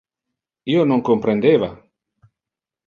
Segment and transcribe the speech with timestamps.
[0.73, 1.71] Io non comprendeva.